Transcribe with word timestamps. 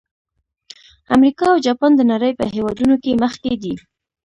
امریکا 1.15 1.45
او 1.51 1.57
جاپان 1.67 1.91
د 1.95 2.01
نړۍ 2.11 2.31
په 2.39 2.45
هېوادونو 2.53 2.95
کې 3.03 3.19
مخکې 3.23 3.51
دي. 3.61 3.73